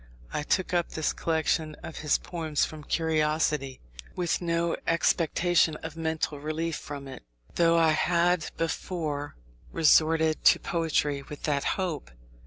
I 0.33 0.41
took 0.41 0.73
up 0.73 0.89
the 0.89 1.13
collection 1.15 1.75
of 1.83 1.97
his 1.97 2.17
poems 2.17 2.65
from 2.65 2.83
curiosity, 2.83 3.81
with 4.15 4.41
no 4.41 4.75
expectation 4.87 5.75
of 5.83 5.95
mental 5.95 6.39
relief 6.39 6.75
from 6.75 7.07
it, 7.07 7.21
though 7.53 7.77
I 7.77 7.91
had 7.91 8.49
before 8.57 9.35
resorted 9.71 10.43
to 10.43 10.59
poetry 10.59 11.21
with 11.21 11.43
that 11.43 11.63
hope. 11.77 12.09